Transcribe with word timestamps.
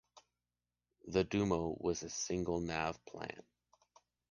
The 1.05 1.23
Duomo 1.23 1.77
has 1.87 2.01
a 2.01 2.09
single-nave 2.09 3.05
plan. 3.05 3.43